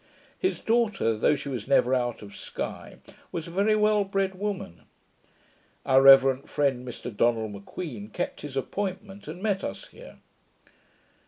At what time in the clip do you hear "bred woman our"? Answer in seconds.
4.03-6.01